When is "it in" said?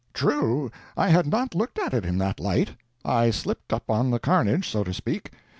1.93-2.17